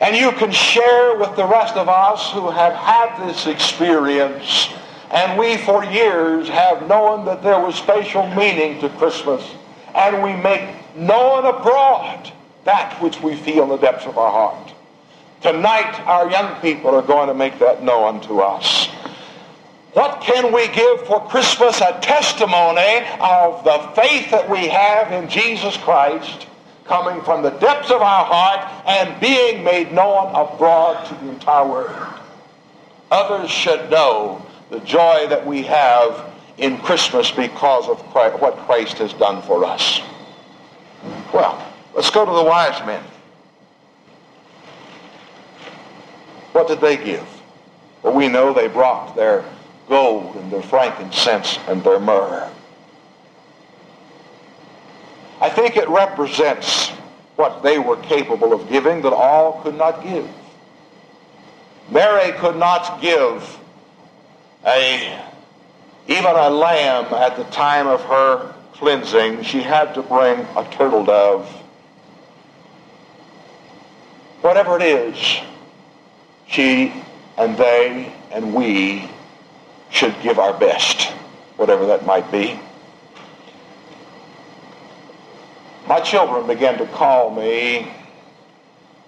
And 0.05 0.15
you 0.15 0.33
can 0.33 0.51
share 0.51 1.17
with 1.17 1.35
the 1.35 1.47
rest 1.47 1.77
of 1.77 1.89
us 1.89 2.31
who 2.31 2.51
have 2.51 2.75
had 2.75 3.27
this 3.27 3.47
experience. 3.47 4.69
And 5.11 5.39
we 5.39 5.57
for 5.57 5.83
years 5.83 6.47
have 6.47 6.87
known 6.87 7.25
that 7.25 7.43
there 7.43 7.59
was 7.59 7.75
special 7.75 8.27
meaning 8.35 8.79
to 8.83 8.91
Christmas. 8.91 9.43
And 9.95 10.23
we 10.23 10.37
make 10.37 10.95
known 10.95 11.47
abroad 11.47 12.31
that 12.65 13.01
which 13.01 13.23
we 13.23 13.35
feel 13.35 13.63
in 13.63 13.71
the 13.71 13.79
depths 13.79 14.05
of 14.05 14.19
our 14.19 14.31
heart. 14.31 14.75
Tonight, 15.41 15.99
our 16.01 16.31
young 16.31 16.61
people 16.61 16.91
are 16.91 17.01
going 17.01 17.29
to 17.29 17.35
make 17.35 17.59
that 17.61 17.83
known 17.83 18.21
to 18.23 18.43
us. 18.43 18.89
What 19.95 20.21
can 20.21 20.53
we 20.53 20.69
give 20.69 21.07
for 21.07 21.27
Christmas? 21.29 21.81
A 21.81 21.99
testimony 22.03 23.07
of 23.21 23.65
the 23.65 23.91
faith 23.97 24.31
that 24.33 24.51
we 24.51 24.69
have 24.69 25.13
in 25.13 25.31
Jesus 25.31 25.79
Christ 25.79 26.47
coming 26.85 27.23
from 27.23 27.43
the 27.43 27.51
depths 27.51 27.91
of 27.91 28.03
our 28.03 28.25
heart 28.25 28.85
and 28.87 29.21
being 29.21 29.65
made 29.65 29.93
known 29.93 30.29
abroad 30.35 31.05
to 31.07 31.15
the 31.15 31.31
entire 31.31 31.67
world. 31.67 32.21
Others 33.11 33.51
should 33.51 33.91
know 33.91 34.45
the 34.71 34.81
joy 34.81 35.27
that 35.29 35.47
we 35.47 35.63
have 35.63 36.33
in 36.59 36.79
Christmas 36.79 37.31
because 37.31 37.89
of 37.89 37.99
Christ, 38.11 38.41
what 38.41 38.57
Christ 38.59 38.99
has 38.99 39.13
done 39.15 39.43
for 39.43 39.65
us. 39.65 40.01
Well, 41.33 41.73
let's 41.95 42.11
go 42.11 42.25
to 42.25 42.33
the 42.33 42.45
wise 42.45 42.85
men. 42.87 43.03
What 46.53 46.69
did 46.69 46.81
they 46.81 46.97
give? 46.97 47.27
Well, 48.03 48.15
we 48.15 48.29
know 48.29 48.53
they 48.53 48.69
brought 48.69 49.17
their 49.17 49.45
gold 49.89 50.37
and 50.37 50.53
their 50.53 50.63
frankincense 50.63 51.59
and 51.67 51.83
their 51.83 51.99
myrrh. 51.99 52.51
I 55.45 55.51
think 55.51 55.77
it 55.77 55.87
represents 55.91 56.89
what 57.37 57.63
they 57.63 57.79
were 57.79 57.99
capable 57.99 58.55
of 58.55 58.67
giving 58.71 59.03
that 59.03 59.13
all 59.13 59.61
could 59.61 59.77
not 59.77 60.03
give. 60.03 60.27
Mary 61.91 62.33
could 62.39 62.57
not 62.57 63.03
give 63.03 63.59
a 64.67 65.23
even 66.09 66.25
a 66.25 66.49
lamb 66.49 67.13
at 67.13 67.37
the 67.37 67.45
time 67.45 67.87
of 67.89 68.01
her 68.05 68.55
cleansing. 68.73 69.43
She 69.43 69.61
had 69.61 69.93
to 69.97 70.03
bring 70.03 70.47
a 70.57 70.67
turtle 70.71 71.05
dove. 71.05 71.47
Whatever 74.41 74.77
it 74.77 74.83
is, 74.83 75.41
she 76.49 76.91
and 77.37 77.55
they 77.59 78.11
and 78.33 78.55
we 78.55 79.11
should 79.91 80.15
give 80.23 80.39
our 80.39 80.59
best, 80.59 81.11
whatever 81.59 81.85
that 81.85 82.07
might 82.07 82.33
be. 82.33 82.59
My 85.87 86.01
children 86.01 86.47
began 86.47 86.79
to 86.79 86.87
call 86.87 87.31
me 87.31 87.93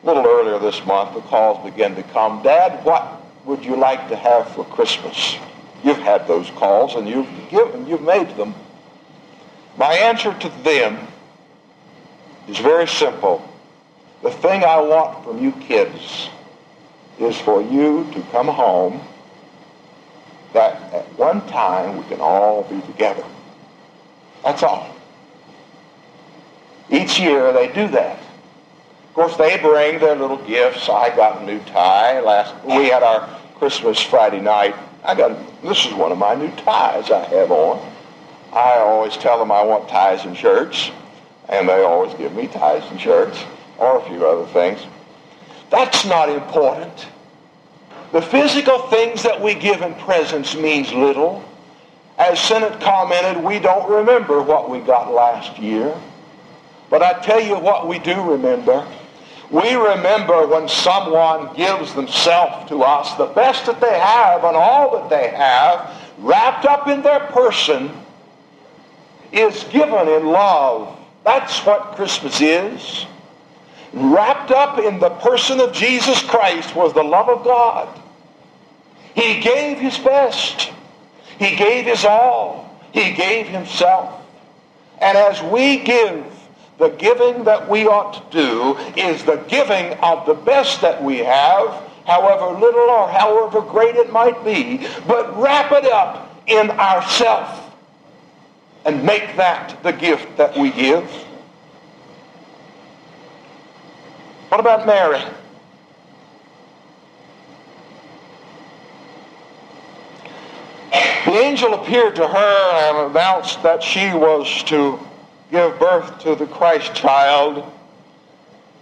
A 0.02 0.06
little 0.06 0.26
earlier 0.26 0.58
this 0.58 0.84
month, 0.86 1.14
the 1.14 1.20
calls 1.22 1.64
began 1.64 1.94
to 1.96 2.02
come. 2.04 2.42
Dad, 2.42 2.84
what 2.84 3.22
would 3.44 3.64
you 3.64 3.76
like 3.76 4.08
to 4.08 4.16
have 4.16 4.48
for 4.50 4.64
Christmas? 4.64 5.36
You've 5.82 5.98
had 5.98 6.28
those 6.28 6.50
calls 6.50 6.94
and 6.94 7.08
you've 7.08 7.28
given, 7.50 7.86
you've 7.86 8.02
made 8.02 8.36
them. 8.36 8.54
My 9.76 9.92
answer 9.94 10.32
to 10.32 10.48
them 10.62 11.08
is 12.48 12.58
very 12.58 12.86
simple. 12.86 13.46
The 14.22 14.30
thing 14.30 14.64
I 14.64 14.80
want 14.80 15.24
from 15.24 15.42
you 15.42 15.52
kids 15.52 16.28
is 17.18 17.38
for 17.38 17.62
you 17.62 18.08
to 18.12 18.22
come 18.30 18.48
home 18.48 19.00
that 20.52 20.92
at 20.92 21.18
one 21.18 21.46
time 21.48 21.96
we 21.96 22.04
can 22.04 22.20
all 22.20 22.62
be 22.64 22.80
together. 22.82 23.24
That's 24.44 24.62
all. 24.62 24.95
Each 26.90 27.18
year 27.18 27.52
they 27.52 27.68
do 27.72 27.88
that. 27.88 28.18
Of 28.18 29.14
course, 29.14 29.36
they 29.36 29.58
bring 29.58 29.98
their 29.98 30.14
little 30.14 30.36
gifts. 30.36 30.88
I 30.88 31.14
got 31.14 31.42
a 31.42 31.44
new 31.44 31.58
tie 31.60 32.20
last. 32.20 32.54
We 32.64 32.88
had 32.88 33.02
our 33.02 33.28
Christmas 33.56 34.00
Friday 34.00 34.40
night. 34.40 34.74
I 35.02 35.14
got 35.14 35.62
this 35.62 35.86
is 35.86 35.94
one 35.94 36.12
of 36.12 36.18
my 36.18 36.34
new 36.34 36.50
ties 36.56 37.10
I 37.10 37.24
have 37.24 37.50
on. 37.50 37.92
I 38.52 38.76
always 38.78 39.16
tell 39.16 39.38
them 39.38 39.50
I 39.50 39.62
want 39.62 39.88
ties 39.88 40.24
and 40.24 40.36
shirts, 40.36 40.90
and 41.48 41.68
they 41.68 41.82
always 41.82 42.14
give 42.14 42.34
me 42.34 42.46
ties 42.46 42.88
and 42.90 43.00
shirts 43.00 43.42
or 43.78 43.98
a 43.98 44.08
few 44.08 44.26
other 44.26 44.46
things. 44.52 44.80
That's 45.70 46.04
not 46.04 46.28
important. 46.28 47.06
The 48.12 48.22
physical 48.22 48.78
things 48.88 49.22
that 49.24 49.40
we 49.40 49.54
give 49.54 49.82
in 49.82 49.94
presents 49.96 50.54
means 50.54 50.92
little. 50.92 51.44
As 52.18 52.38
Senate 52.40 52.80
commented, 52.80 53.42
we 53.42 53.58
don't 53.58 53.90
remember 53.90 54.40
what 54.40 54.70
we 54.70 54.78
got 54.78 55.12
last 55.12 55.58
year. 55.58 55.94
But 56.90 57.02
I 57.02 57.20
tell 57.20 57.40
you 57.40 57.58
what 57.58 57.88
we 57.88 57.98
do 57.98 58.20
remember. 58.22 58.86
We 59.50 59.74
remember 59.74 60.46
when 60.46 60.68
someone 60.68 61.54
gives 61.54 61.94
themselves 61.94 62.68
to 62.68 62.82
us, 62.82 63.14
the 63.14 63.26
best 63.26 63.66
that 63.66 63.80
they 63.80 63.98
have 63.98 64.44
and 64.44 64.56
all 64.56 64.98
that 64.98 65.08
they 65.08 65.28
have, 65.28 65.92
wrapped 66.18 66.64
up 66.64 66.88
in 66.88 67.02
their 67.02 67.20
person, 67.20 67.90
is 69.32 69.64
given 69.64 70.08
in 70.08 70.26
love. 70.26 70.98
That's 71.24 71.64
what 71.64 71.96
Christmas 71.96 72.40
is. 72.40 73.06
Wrapped 73.92 74.50
up 74.50 74.78
in 74.78 74.98
the 74.98 75.10
person 75.10 75.60
of 75.60 75.72
Jesus 75.72 76.22
Christ 76.22 76.74
was 76.74 76.92
the 76.92 77.02
love 77.02 77.28
of 77.28 77.44
God. 77.44 78.00
He 79.14 79.40
gave 79.40 79.78
his 79.78 79.98
best. 79.98 80.72
He 81.38 81.56
gave 81.56 81.86
his 81.86 82.04
all. 82.04 82.78
He 82.92 83.12
gave 83.12 83.46
himself. 83.46 84.22
And 85.00 85.16
as 85.16 85.42
we 85.42 85.78
give, 85.78 86.24
the 86.78 86.90
giving 86.90 87.44
that 87.44 87.68
we 87.68 87.86
ought 87.86 88.30
to 88.30 88.36
do 88.36 88.76
is 89.00 89.24
the 89.24 89.36
giving 89.48 89.92
of 90.00 90.26
the 90.26 90.34
best 90.34 90.80
that 90.82 91.02
we 91.02 91.18
have, 91.18 91.82
however 92.06 92.58
little 92.58 92.90
or 92.90 93.08
however 93.08 93.60
great 93.62 93.96
it 93.96 94.12
might 94.12 94.44
be, 94.44 94.86
but 95.06 95.36
wrap 95.38 95.72
it 95.72 95.90
up 95.90 96.42
in 96.46 96.70
ourself 96.70 97.74
and 98.84 99.02
make 99.02 99.36
that 99.36 99.82
the 99.82 99.92
gift 99.92 100.36
that 100.36 100.56
we 100.56 100.70
give. 100.70 101.04
What 104.48 104.60
about 104.60 104.86
Mary? 104.86 105.22
The 111.26 111.32
angel 111.32 111.74
appeared 111.74 112.14
to 112.16 112.28
her 112.28 112.72
and 112.72 113.10
announced 113.10 113.62
that 113.64 113.82
she 113.82 114.12
was 114.12 114.62
to 114.64 115.00
give 115.50 115.78
birth 115.78 116.18
to 116.20 116.34
the 116.34 116.46
Christ 116.46 116.94
child. 116.94 117.72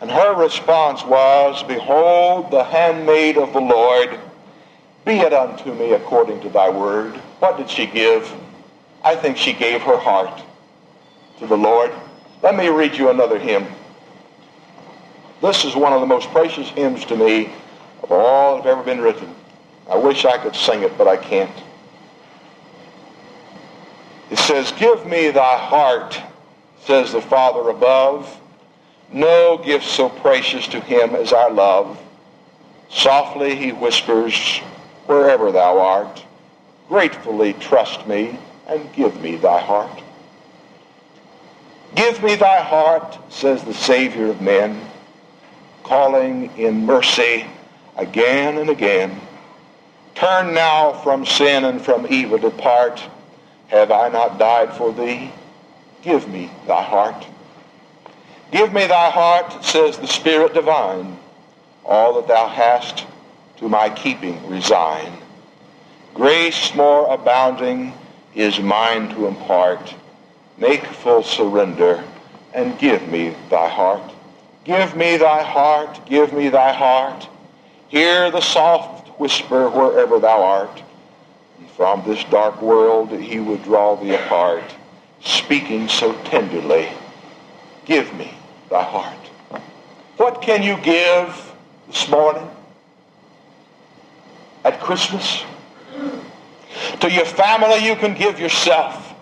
And 0.00 0.10
her 0.10 0.34
response 0.34 1.04
was, 1.04 1.62
Behold, 1.62 2.50
the 2.50 2.64
handmaid 2.64 3.38
of 3.38 3.52
the 3.52 3.60
Lord, 3.60 4.18
be 5.04 5.12
it 5.18 5.32
unto 5.32 5.72
me 5.74 5.92
according 5.92 6.40
to 6.40 6.48
thy 6.48 6.68
word. 6.68 7.14
What 7.38 7.56
did 7.56 7.70
she 7.70 7.86
give? 7.86 8.32
I 9.02 9.14
think 9.14 9.36
she 9.36 9.52
gave 9.52 9.82
her 9.82 9.98
heart 9.98 10.42
to 11.38 11.46
the 11.46 11.56
Lord. 11.56 11.92
Let 12.42 12.56
me 12.56 12.68
read 12.68 12.96
you 12.96 13.10
another 13.10 13.38
hymn. 13.38 13.66
This 15.42 15.64
is 15.64 15.76
one 15.76 15.92
of 15.92 16.00
the 16.00 16.06
most 16.06 16.30
precious 16.30 16.68
hymns 16.68 17.04
to 17.06 17.16
me 17.16 17.52
of 18.02 18.12
all 18.12 18.56
that 18.56 18.64
have 18.64 18.78
ever 18.78 18.82
been 18.82 19.00
written. 19.00 19.34
I 19.90 19.96
wish 19.96 20.24
I 20.24 20.38
could 20.38 20.56
sing 20.56 20.82
it, 20.82 20.96
but 20.96 21.06
I 21.06 21.16
can't. 21.16 21.54
It 24.30 24.38
says, 24.38 24.72
Give 24.72 25.04
me 25.06 25.30
thy 25.30 25.58
heart, 25.58 26.20
says 26.84 27.12
the 27.12 27.20
Father 27.20 27.70
above. 27.70 28.40
No 29.12 29.58
gift 29.58 29.84
so 29.84 30.08
precious 30.08 30.66
to 30.68 30.80
him 30.80 31.14
as 31.14 31.32
our 31.32 31.50
love. 31.50 32.00
Softly 32.90 33.54
he 33.54 33.72
whispers, 33.72 34.58
wherever 35.06 35.52
thou 35.52 35.78
art, 35.78 36.24
gratefully 36.88 37.54
trust 37.54 38.06
me 38.06 38.38
and 38.66 38.92
give 38.92 39.20
me 39.20 39.36
thy 39.36 39.60
heart. 39.60 40.02
Give 41.94 42.22
me 42.22 42.34
thy 42.34 42.60
heart, 42.60 43.18
says 43.28 43.62
the 43.62 43.74
Savior 43.74 44.26
of 44.30 44.40
men 44.40 44.80
calling 45.84 46.50
in 46.56 46.84
mercy 46.84 47.46
again 47.96 48.58
and 48.58 48.70
again. 48.70 49.20
Turn 50.14 50.54
now 50.54 50.92
from 50.92 51.24
sin 51.24 51.64
and 51.64 51.80
from 51.80 52.06
evil 52.08 52.38
depart. 52.38 53.02
Have 53.68 53.90
I 53.90 54.08
not 54.08 54.38
died 54.38 54.72
for 54.74 54.92
thee? 54.92 55.30
Give 56.04 56.28
me 56.28 56.50
thy 56.66 56.82
heart. 56.82 57.26
Give 58.52 58.72
me 58.74 58.86
thy 58.86 59.08
heart, 59.08 59.64
says 59.64 59.96
the 59.96 60.06
Spirit 60.06 60.52
divine. 60.52 61.18
All 61.84 62.14
that 62.14 62.28
thou 62.28 62.46
hast 62.46 63.06
to 63.56 63.68
my 63.70 63.88
keeping 63.88 64.46
resign. 64.46 65.12
Grace 66.12 66.74
more 66.74 67.12
abounding 67.12 67.94
is 68.34 68.60
mine 68.60 69.08
to 69.14 69.26
impart. 69.26 69.94
Make 70.58 70.84
full 70.84 71.22
surrender 71.22 72.04
and 72.52 72.78
give 72.78 73.08
me 73.08 73.34
thy 73.48 73.68
heart. 73.68 74.12
Give 74.64 74.94
me 74.94 75.16
thy 75.16 75.42
heart, 75.42 76.06
give 76.06 76.32
me 76.32 76.50
thy 76.50 76.72
heart. 76.72 77.28
Hear 77.88 78.30
the 78.30 78.40
soft 78.40 79.08
whisper 79.18 79.70
wherever 79.70 80.18
thou 80.18 80.42
art. 80.42 80.82
And 81.58 81.70
from 81.70 82.02
this 82.06 82.22
dark 82.24 82.60
world 82.60 83.10
he 83.10 83.40
would 83.40 83.62
draw 83.64 83.96
thee 83.96 84.14
apart, 84.14 84.64
speaking 85.24 85.88
so 85.88 86.12
tenderly, 86.24 86.88
Give 87.84 88.12
me 88.14 88.32
thy 88.70 88.82
heart. 88.82 89.62
What 90.16 90.40
can 90.40 90.62
you 90.62 90.76
give 90.78 91.52
this 91.86 92.08
morning 92.08 92.48
at 94.64 94.80
Christmas? 94.80 95.44
To 97.00 97.10
your 97.10 97.26
family, 97.26 97.84
you 97.86 97.94
can 97.96 98.14
give 98.14 98.40
yourself. 98.40 99.14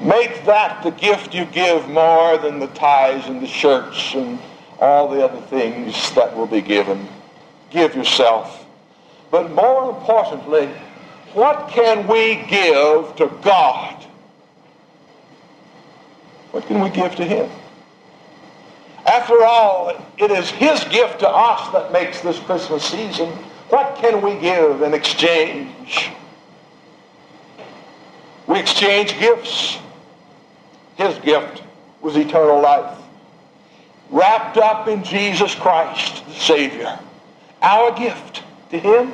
Make 0.00 0.44
that 0.44 0.82
the 0.82 0.90
gift 0.90 1.34
you 1.34 1.46
give 1.46 1.88
more 1.88 2.38
than 2.38 2.58
the 2.58 2.68
ties 2.68 3.26
and 3.26 3.42
the 3.42 3.46
shirts 3.46 4.14
and 4.14 4.38
all 4.78 5.08
the 5.08 5.24
other 5.24 5.40
things 5.46 6.14
that 6.14 6.36
will 6.36 6.46
be 6.46 6.60
given. 6.60 7.08
Give 7.70 7.94
yourself. 7.94 8.66
But 9.30 9.50
more 9.50 9.90
importantly, 9.90 10.70
what 11.34 11.68
can 11.68 12.06
we 12.06 12.36
give 12.48 13.16
to 13.16 13.26
God? 13.42 14.04
What 16.50 16.66
can 16.66 16.80
we 16.80 16.90
give 16.90 17.14
to 17.16 17.24
Him? 17.24 17.50
After 19.06 19.42
all, 19.44 19.92
it 20.18 20.30
is 20.30 20.50
His 20.50 20.82
gift 20.84 21.20
to 21.20 21.28
us 21.28 21.72
that 21.72 21.92
makes 21.92 22.20
this 22.20 22.38
Christmas 22.40 22.84
season. 22.84 23.28
What 23.68 23.96
can 23.96 24.22
we 24.22 24.38
give 24.40 24.82
in 24.82 24.94
exchange? 24.94 26.10
We 28.46 28.58
exchange 28.58 29.18
gifts. 29.18 29.78
His 30.96 31.18
gift 31.18 31.62
was 32.00 32.16
eternal 32.16 32.60
life. 32.60 32.98
Wrapped 34.10 34.56
up 34.56 34.88
in 34.88 35.04
Jesus 35.04 35.54
Christ, 35.54 36.24
the 36.26 36.32
Savior. 36.32 36.98
Our 37.60 37.96
gift 37.96 38.42
to 38.70 38.78
Him, 38.78 39.12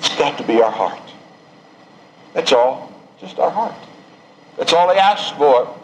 it's 0.00 0.16
got 0.16 0.38
to 0.38 0.44
be 0.44 0.62
our 0.62 0.70
heart. 0.70 1.12
That's 2.32 2.52
all. 2.52 2.90
Just 3.20 3.38
our 3.38 3.50
heart. 3.50 3.74
That's 4.56 4.72
all 4.72 4.90
He 4.90 4.98
asks 4.98 5.36
for. 5.36 5.76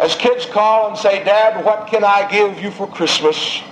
As 0.00 0.16
kids 0.16 0.44
call 0.44 0.88
and 0.88 0.98
say, 0.98 1.22
Dad, 1.22 1.64
what 1.64 1.86
can 1.86 2.02
I 2.02 2.28
give 2.28 2.60
you 2.60 2.72
for 2.72 2.88
Christmas? 2.88 3.62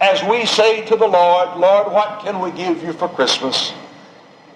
As 0.00 0.22
we 0.24 0.44
say 0.44 0.84
to 0.86 0.96
the 0.96 1.06
Lord, 1.06 1.56
Lord, 1.56 1.92
what 1.92 2.20
can 2.24 2.40
we 2.40 2.50
give 2.50 2.82
you 2.82 2.92
for 2.92 3.08
Christmas? 3.08 3.72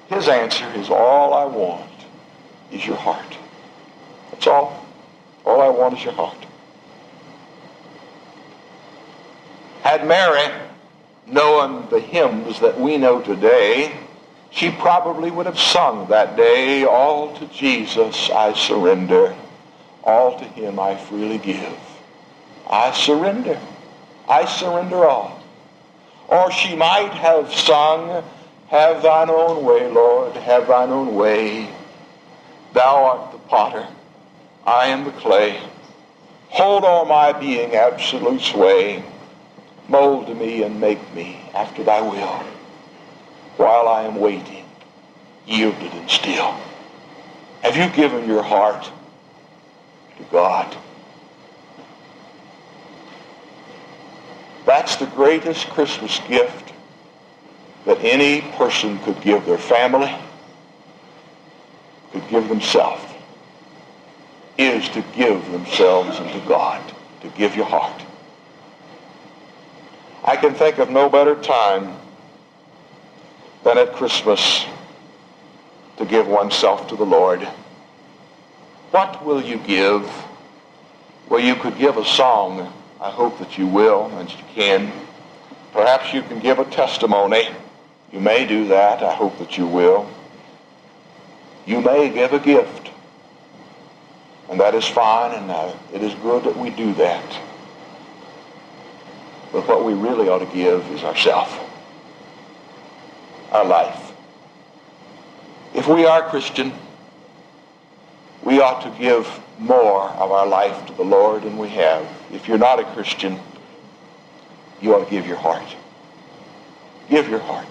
His 0.08 0.26
answer 0.28 0.66
is, 0.74 0.90
all 0.90 1.34
I 1.34 1.44
want 1.44 1.90
is 2.72 2.84
your 2.84 2.96
heart. 2.96 3.36
That's 4.32 4.48
all. 4.48 4.84
All 5.46 5.60
I 5.60 5.68
want 5.68 5.96
is 5.96 6.04
your 6.04 6.12
heart. 6.12 6.36
Had 9.82 10.06
Mary 10.06 10.52
known 11.32 11.88
the 11.90 12.00
hymns 12.00 12.60
that 12.60 12.78
we 12.78 12.98
know 12.98 13.20
today, 13.20 13.92
she 14.50 14.70
probably 14.70 15.30
would 15.30 15.46
have 15.46 15.58
sung 15.58 16.08
that 16.08 16.36
day, 16.36 16.84
All 16.84 17.34
to 17.38 17.46
Jesus 17.46 18.30
I 18.30 18.52
surrender, 18.52 19.34
all 20.04 20.38
to 20.38 20.44
him 20.44 20.78
I 20.78 20.96
freely 20.96 21.38
give. 21.38 21.78
I 22.68 22.92
surrender. 22.92 23.58
I 24.28 24.44
surrender 24.44 25.04
all. 25.04 25.42
Or 26.28 26.50
she 26.52 26.76
might 26.76 27.12
have 27.12 27.52
sung, 27.52 28.24
Have 28.68 29.02
thine 29.02 29.28
own 29.28 29.64
way, 29.64 29.90
Lord, 29.90 30.34
have 30.36 30.68
thine 30.68 30.90
own 30.90 31.14
way. 31.14 31.68
Thou 32.72 33.04
art 33.04 33.32
the 33.32 33.38
potter, 33.38 33.86
I 34.66 34.86
am 34.86 35.04
the 35.04 35.10
clay. 35.12 35.60
Hold 36.48 36.84
all 36.84 37.04
my 37.04 37.32
being 37.32 37.74
absolute 37.74 38.40
sway. 38.40 39.04
Mold 39.88 40.36
me 40.38 40.62
and 40.62 40.80
make 40.80 41.14
me 41.14 41.40
after 41.54 41.82
thy 41.82 42.00
will. 42.00 42.42
While 43.56 43.88
I 43.88 44.04
am 44.04 44.16
waiting, 44.16 44.64
yielded 45.46 45.92
and 45.92 46.10
still. 46.10 46.54
Have 47.62 47.76
you 47.76 47.88
given 47.90 48.26
your 48.26 48.42
heart 48.42 48.90
to 50.16 50.24
God? 50.30 50.76
That's 54.64 54.96
the 54.96 55.06
greatest 55.06 55.68
Christmas 55.70 56.20
gift 56.28 56.72
that 57.84 57.98
any 58.00 58.42
person 58.56 58.98
could 59.00 59.20
give 59.20 59.44
their 59.44 59.58
family, 59.58 60.14
could 62.12 62.26
give 62.28 62.48
themselves, 62.48 63.04
is 64.56 64.88
to 64.90 65.02
give 65.14 65.50
themselves 65.50 66.18
unto 66.18 66.40
God, 66.48 66.80
to 67.22 67.28
give 67.30 67.56
your 67.56 67.66
heart. 67.66 68.02
I 70.24 70.36
can 70.36 70.54
think 70.54 70.78
of 70.78 70.90
no 70.90 71.08
better 71.08 71.34
time 71.34 71.96
than 73.64 73.78
at 73.78 73.92
Christmas 73.94 74.64
to 75.96 76.04
give 76.04 76.26
oneself 76.26 76.88
to 76.88 76.96
the 76.96 77.06
Lord. 77.06 77.42
What 78.90 79.24
will 79.24 79.42
you 79.42 79.58
give? 79.58 80.10
Well, 81.28 81.40
you 81.40 81.54
could 81.54 81.78
give 81.78 81.96
a 81.96 82.04
song 82.04 82.72
I 83.02 83.10
hope 83.10 83.40
that 83.40 83.58
you 83.58 83.66
will 83.66 84.16
and 84.16 84.30
you 84.30 84.44
can. 84.54 84.92
Perhaps 85.72 86.14
you 86.14 86.22
can 86.22 86.38
give 86.38 86.60
a 86.60 86.64
testimony. 86.66 87.48
You 88.12 88.20
may 88.20 88.46
do 88.46 88.68
that. 88.68 89.02
I 89.02 89.12
hope 89.12 89.38
that 89.38 89.58
you 89.58 89.66
will. 89.66 90.08
You 91.66 91.80
may 91.80 92.10
give 92.10 92.32
a 92.32 92.38
gift. 92.38 92.90
And 94.48 94.60
that 94.60 94.76
is 94.76 94.86
fine, 94.86 95.34
and 95.34 95.50
uh, 95.50 95.74
it 95.92 96.00
is 96.02 96.14
good 96.16 96.44
that 96.44 96.56
we 96.56 96.70
do 96.70 96.94
that. 96.94 97.24
But 99.52 99.68
what 99.68 99.84
we 99.84 99.92
really 99.92 100.28
ought 100.30 100.38
to 100.38 100.54
give 100.54 100.90
is 100.92 101.04
ourself, 101.04 101.60
our 103.52 103.66
life. 103.66 104.12
If 105.74 105.86
we 105.86 106.06
are 106.06 106.22
Christian, 106.22 106.72
we 108.42 108.60
ought 108.60 108.82
to 108.82 108.98
give 108.98 109.28
more 109.58 110.08
of 110.08 110.32
our 110.32 110.46
life 110.46 110.86
to 110.86 110.94
the 110.94 111.04
Lord 111.04 111.42
than 111.42 111.58
we 111.58 111.68
have. 111.68 112.06
If 112.32 112.48
you're 112.48 112.58
not 112.58 112.80
a 112.80 112.84
Christian, 112.84 113.38
you 114.80 114.94
ought 114.94 115.04
to 115.04 115.10
give 115.10 115.26
your 115.26 115.36
heart. 115.36 115.76
Give 117.10 117.28
your 117.28 117.40
heart. 117.40 117.66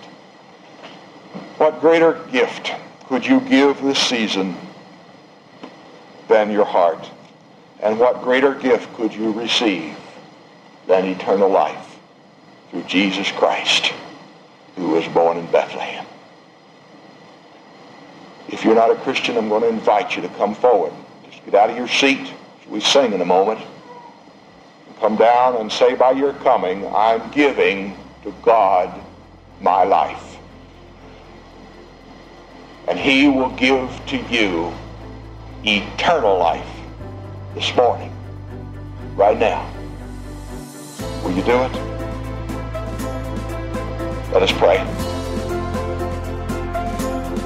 What 1.58 1.82
greater 1.82 2.14
gift 2.32 2.72
could 3.08 3.26
you 3.26 3.42
give 3.42 3.82
this 3.82 4.00
season 4.00 4.56
than 6.28 6.52
your 6.52 6.66
heart? 6.66 7.10
And 7.82 8.00
what 8.00 8.22
greater 8.22 8.54
gift 8.54 8.94
could 8.94 9.14
you 9.14 9.32
receive 9.32 9.98
than 10.88 11.06
eternal 11.06 11.50
life 11.50 12.00
through 12.70 12.84
Jesus 12.84 13.32
Christ, 13.32 13.94
who 14.76 14.90
was 14.90 15.08
born 15.10 15.38
in 15.38 15.46
Bethlehem? 15.52 16.06
If 18.50 18.66
you're 18.66 18.76
not 18.76 18.92
a 18.92 18.96
Christian, 18.96 19.38
I'm 19.38 19.50
going 19.50 19.62
to 19.62 19.70
invite 19.70 20.16
you 20.16 20.22
to 20.24 20.30
come 20.30 20.56
forward. 20.56 20.94
Just 21.30 21.44
get 21.46 21.56
out 21.56 21.70
of 21.70 21.78
your 21.78 21.88
seat. 21.88 22.34
We 22.70 22.80
sing 22.82 23.14
in 23.14 23.22
a 23.22 23.26
moment. 23.26 23.60
Come 25.00 25.16
down 25.16 25.58
and 25.58 25.72
say 25.72 25.96
by 25.96 26.12
your 26.12 26.34
coming, 26.34 26.86
I'm 26.94 27.32
giving 27.32 27.98
to 28.24 28.34
God 28.44 29.02
my 29.60 29.84
life. 29.84 30.38
And 32.88 33.00
he 33.00 33.28
will 33.28 33.50
give 33.52 33.90
to 34.08 34.18
you 34.18 34.74
eternal 35.64 36.38
life 36.38 36.68
this 37.56 37.76
morning, 37.76 38.14
right 39.16 39.38
now. 39.38 39.68
Will 41.24 41.32
you 41.32 41.44
do 41.44 41.62
it? 41.64 41.72
Let 44.32 44.44
us 44.44 44.52
pray. 44.52 45.21